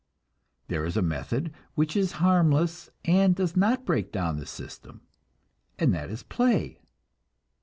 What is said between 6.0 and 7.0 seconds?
is play.